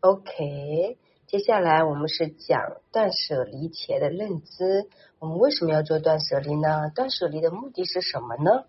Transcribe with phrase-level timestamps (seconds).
[0.00, 0.96] OK，
[1.26, 4.88] 接下来我们是讲断舍离前的认知。
[5.18, 6.88] 我们为什么要做断舍离呢？
[6.94, 8.66] 断舍离的目的是什么呢？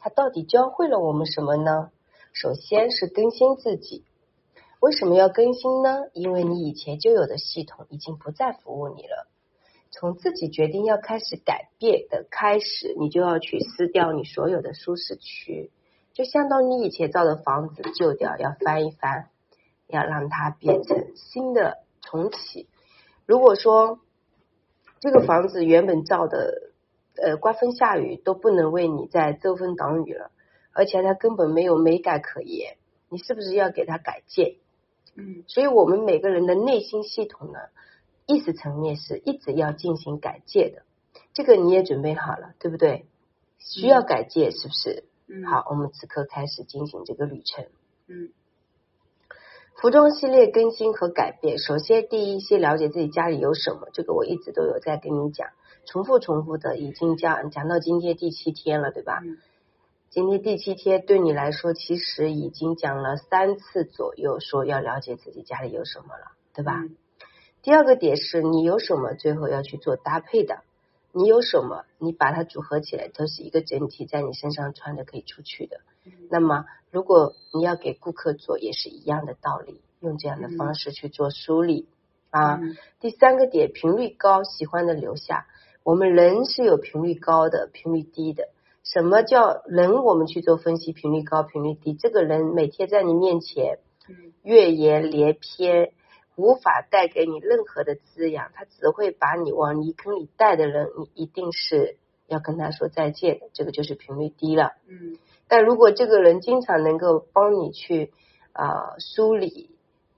[0.00, 1.92] 它到底教会了我们什么呢？
[2.32, 4.04] 首先是更新自己。
[4.80, 6.06] 为什么要更新呢？
[6.12, 9.28] 因为你以前就有的系统已经不再服务你了。
[9.92, 15.70] 从自己决定要开始改变的开始，你就要去撕掉你所有的舒适区，
[16.12, 19.28] 就相当于你以前造的房子旧掉，要翻一翻。
[19.94, 22.68] 要让它变成新的重启。
[23.26, 24.00] 如果说
[25.00, 26.72] 这个房子原本造的，
[27.16, 30.30] 呃，刮风下雨都不能为你再遮风挡雨了，
[30.72, 32.76] 而且它根本没有美感可言，
[33.08, 34.56] 你是不是要给它改建？
[35.14, 37.58] 嗯，所以我们每个人的内心系统呢，
[38.26, 40.82] 意识层面是一直要进行改建的。
[41.32, 43.06] 这个你也准备好了，对不对？
[43.58, 45.04] 需要改建是不是？
[45.28, 47.66] 嗯，好，我们此刻开始进行这个旅程。
[48.08, 48.32] 嗯。
[49.80, 55.48] 服装系列更新和改变，首先第一，先了解自己家里有什么，这个我一直都有在跟你讲，
[55.84, 59.20] 重复重复的已经讲讲到今天第七天了，对吧？
[60.10, 66.84] 今天第七天对你来说，其实已经讲了三次左右，说要了解自己家里有什么了，对吧？
[67.62, 70.62] 第二个点是你有什么，最后要去做搭配的，
[71.12, 75.80] 你有什么，你把它组合起来，都是一个整体，在你身上穿的可以出去的。
[76.30, 81.88] 那么，如果你要给顾客做，也是一样的道理，用这样的方式去做梳理
[82.30, 82.60] 啊。
[83.00, 85.46] 第三个点，频率高，喜欢的留下。
[85.82, 88.48] 我们人是有频率高的，频率低的。
[88.82, 90.02] 什么叫人？
[90.02, 91.94] 我们去做分析，频率高，频率低。
[91.94, 93.78] 这个人每天在你面前，
[94.42, 95.92] 越言连篇，
[96.36, 103.46] 无法带给你任何的滋养，他只会把你往泥坑里带的人，你一定是要跟他说再见的。
[103.54, 104.72] 这个就是频率低了。
[104.86, 105.16] 嗯。
[105.48, 108.12] 但如果这个人经常能够帮你去
[108.52, 109.70] 啊梳理、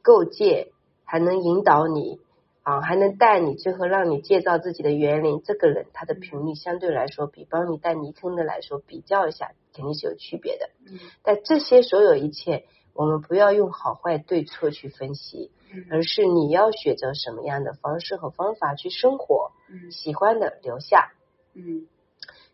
[0.03, 0.69] 构建，
[1.05, 2.21] 还能引导你
[2.63, 10.71] 啊，还能带你最后让你建造自己的园林，这个人他的频率相对来说比帮你带泥坑的来说比较一下肯定是有区别的。
[10.87, 10.99] 嗯。
[11.23, 15.53] 但这些所有一切，我们不要用好坏对错去分析，
[15.91, 19.53] 而是你要选择什么样的方式和方法去生活。
[19.71, 19.91] 嗯。
[19.93, 21.13] 喜欢的留下。
[21.55, 21.87] 嗯。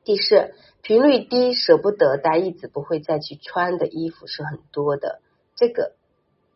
[0.05, 0.53] 第四，
[0.83, 5.21] 频率低、舍不得但一直不会再去穿的衣服是很多的，
[5.55, 5.95] 这个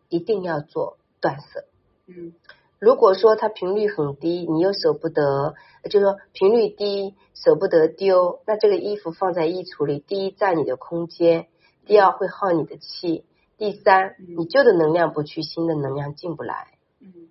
[0.08, 1.64] 一定要做断舍。
[2.06, 2.34] 嗯，
[2.80, 5.54] 如果说它频率很低，你又舍不得，
[5.84, 11.46] 就是说频率低舍不得丢，那这个衣服放在衣橱里，第一占你的空间，
[11.86, 13.24] 第二会耗你的气，
[13.58, 16.76] 第三你旧的能量不去，新的能量进不来。
[17.00, 17.28] 嗯，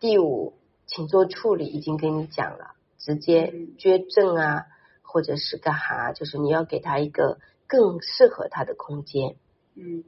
[0.00, 0.52] 第五，
[0.86, 2.75] 请做处理，已经跟你讲了。
[2.98, 4.64] 直接捐赠啊，
[5.02, 6.12] 或者是干哈？
[6.12, 9.36] 就是你要给他一个更适合他的空间。
[9.74, 10.04] 嗯。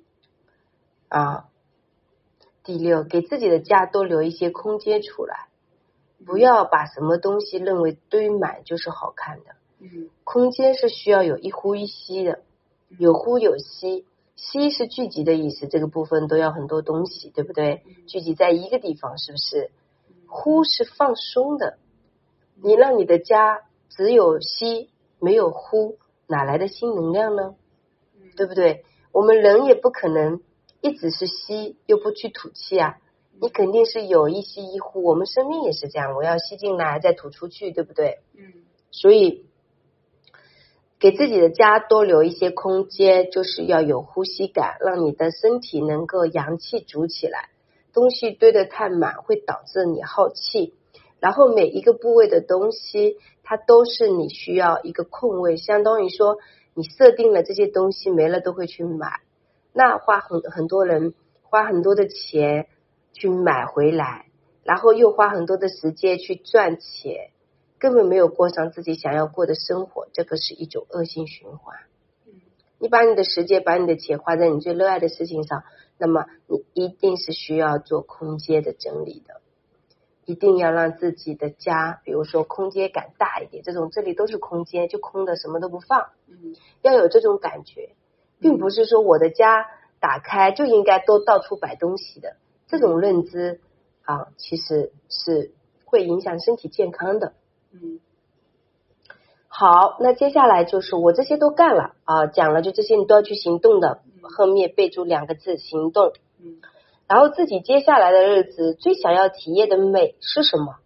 [1.09, 1.49] 啊，
[2.65, 5.49] 第六，给自己的家多留一些空间出来，
[6.27, 9.57] 不要把什么东西认为堆满就是好看的。
[9.79, 10.11] 嗯。
[10.25, 12.43] 空间是需要有一呼一吸的，
[12.99, 14.05] 有呼有吸，
[14.37, 17.83] 吸是聚集的意思，这个部分都要很多东西，对不对？
[18.07, 19.71] 聚集在一个地方，是不是？
[20.27, 21.79] 呼是放松的。
[22.63, 27.55] 你让你的家只有吸没有呼，哪来的新能量呢？
[28.37, 28.85] 对不对？
[29.13, 30.41] 我们人也不可能
[30.81, 32.99] 一直是吸又不去吐气啊，
[33.41, 35.03] 你肯定是有一吸一呼。
[35.03, 38.19] 我们生命也是这样，我要吸进来再吐出去，对不对？
[38.37, 38.53] 嗯。
[38.91, 39.47] 所以
[40.99, 47.49] 给自己的家多留一些空间，就是要有呼吸感，让你的身体能够阳气足起来。
[47.93, 50.75] 东西堆得太满，会导致你耗气。
[51.21, 56.39] 然后每一个部位的东西，它都是你需要一个空位，相当于说
[56.75, 59.21] 你设定了这些东西没了都会去买，
[59.73, 62.69] 那花很很多人花很多的钱
[63.13, 64.27] 去买回来，
[64.63, 67.31] 然后又花很多的时间去赚钱，
[67.79, 71.77] 根本没有过上自己想要过的生活，这个是一种恶性循环。
[72.79, 75.65] 你把你的时间、把你的钱花在你最热爱的事情上，
[75.99, 79.41] 那么你一定是需要做空间的整理的。
[80.29, 87.95] 一定要让自己的家，比如说空间感大一点，这种这里都是空间，就空的什么都不放，嗯，要有这种感觉，
[88.39, 89.65] 并不是说我的家
[90.01, 92.37] 打开就应该都到处摆东西的，
[92.67, 93.63] 这种认知
[94.03, 95.53] 啊，其实是
[95.87, 97.33] 会影响身体健康的。
[97.73, 97.99] 嗯，
[99.49, 106.13] 好，那接下来就是我这些都干了啊，讲了就这些你都要去行动的，后面备注两个字行动。
[106.39, 106.61] 嗯。
[107.09, 110.77] 然后自己接下来的日子最想要体验的美是什么？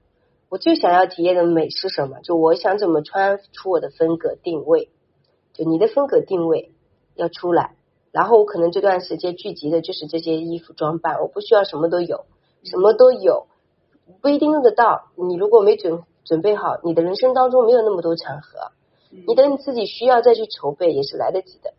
[0.49, 2.21] 我最想要体验的美是什么？
[2.23, 4.91] 就我想怎么穿出我的风格定位，
[5.53, 6.73] 就你的风格定位
[7.17, 7.75] 要出来
[8.13, 12.27] 然后我可能这段时间聚集的就是这些衣服装扮，我不需要什么都有，
[12.63, 13.47] 什么都有
[14.21, 15.11] 不一定用得到。
[15.17, 18.71] 你如果没准准备好，你的人生当中没有那么多场合，
[19.27, 21.73] 你等你自己需要再去筹备也是来得及的。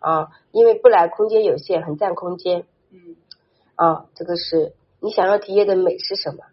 [0.00, 2.64] 啊，因为不来空间有限，很占空间。
[2.90, 3.16] 嗯，
[3.78, 6.44] 啊，这个是你想要体验的美是什么？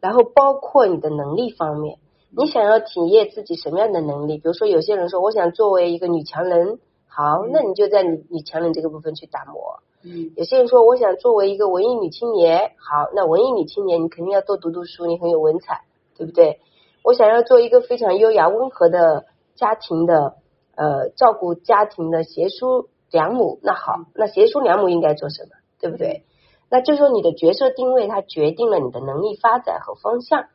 [0.00, 1.98] 然后包括你的能力方面，
[2.36, 4.36] 你想要体验自己什么样的能力？
[4.36, 6.78] 比如说，有些人说我想作为一个女强人，
[7.08, 9.80] 好，那你就在女女强人这个部分去打磨。
[10.02, 15.82] 嗯，有些人说我想作为一个文艺女青年，好，那文艺女青年你肯定要多读读书，你很有文采，
[16.16, 16.60] 对不对？
[17.02, 19.24] 我想要做一个非常优雅温和的
[19.54, 20.36] 家庭的。
[20.78, 26.26] 呃，照顾家庭的贤淑良母，那好，那贤淑良母应该做什么，对不对？
[26.68, 30.48] 那就说你的角色定位，它决定了你的能力发展和方向，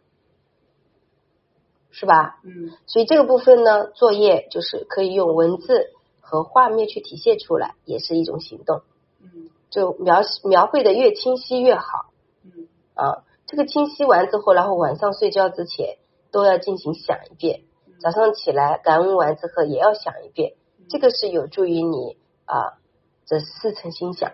[1.90, 2.40] 是吧？
[2.44, 2.72] 嗯。
[2.88, 8.82] 所以这个部分呢，作业就是可以用文字和画面去体现出来，也是一种行动。
[9.22, 9.50] 嗯。
[9.70, 12.12] 就描描绘的越清晰越好。
[12.44, 12.68] 嗯。
[12.94, 15.98] 啊，这个清晰完之后，然后晚上睡觉之前
[16.32, 17.62] 都要进行想一遍。
[18.02, 20.56] 早上起来感恩完之后也要想一遍，
[20.90, 22.80] 这个是有助于你啊
[23.28, 24.32] 这四层心想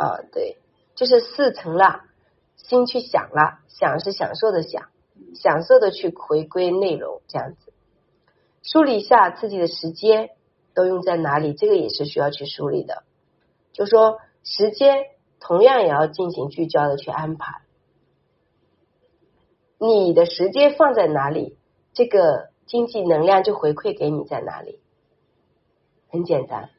[0.00, 0.56] 啊对，
[0.94, 2.04] 就是事成了，
[2.56, 4.88] 心去想了，想是享受的想，
[5.34, 7.74] 享受的去回归内容这样子，
[8.62, 10.30] 梳理一下自己的时间
[10.74, 13.02] 都用在哪里，这个也是需要去梳理的，
[13.74, 15.04] 就说时间
[15.38, 17.60] 同样也要进行聚焦的去安排，
[19.78, 21.58] 你的时间放在哪里？
[21.92, 24.80] 这个经济能量就回馈给你在哪里？
[26.08, 26.70] 很简单。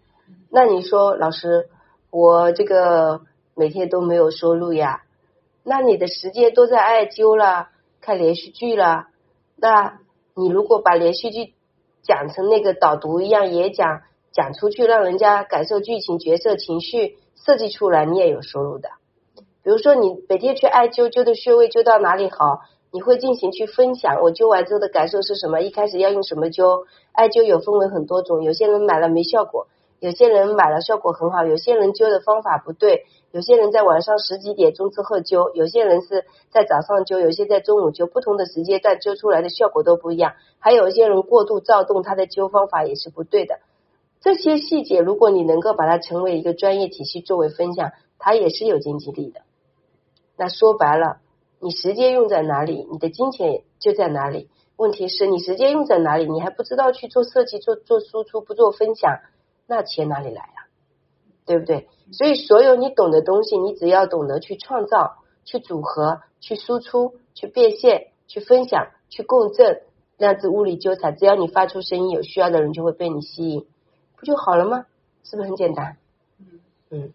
[0.49, 1.69] 那你说，老师，
[2.11, 3.21] 我这个
[3.55, 5.01] 每天都没有收入呀？
[5.63, 7.69] 那你的时间都在艾灸了，
[8.01, 9.07] 看连续剧了。
[9.55, 9.99] 那
[10.35, 11.53] 你如果把连续剧
[12.03, 14.01] 讲成那个导读一样，也讲
[14.33, 18.89] 讲出去，让人家感受剧情、角色、情绪设计出来，你也有收入的。
[19.63, 22.61] 比如说，你每天去艾灸，灸的穴位灸到哪里好？
[22.91, 25.61] 你会进行去分享，我灸完之后的感受是什么？
[25.61, 26.85] 一开始要用什么灸？
[27.13, 29.67] 艾灸有分为很多种，有些人买了没效果，
[30.01, 40.33] 有些人买了效果很好，有些人灸的方法不对，有些人在晚上十几点钟之后灸，有些人是在早上灸，有些在中午灸，不同的时间段灸出来的效果都不一样。
[40.57, 43.59] 还有一些人过度躁动，他的灸方法也是不对的。
[44.21, 49.41] 这些细节，如果你能够把它成为一个专业体系作为分享，它也是有经济力的。
[50.35, 51.17] 那说白了。
[51.63, 54.49] 你时间用在哪里，你的金钱就在哪里。
[54.77, 59.19] 问题是你时间用在哪里，你还不知道去做设计、做做输出、不做分享，
[59.71, 60.67] 那钱哪里来呀？
[61.45, 61.87] 对不对？
[62.11, 69.81] 所以，所有你懂的东西，你只要懂得去创造、去组合、去输出、去变现、去分享、去共振，
[70.17, 73.65] 量子物理纠缠，只要你发出声音，有需要的人就会被你吸引，
[74.17, 74.85] 不就好了吗？
[75.23, 75.95] 是不是很简单？
[76.37, 76.59] 嗯
[76.89, 77.13] 嗯。